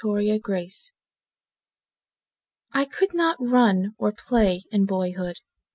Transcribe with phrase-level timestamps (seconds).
[0.03, 0.75] Francis Turner
[2.81, 5.35] I could not run or play In boyhood.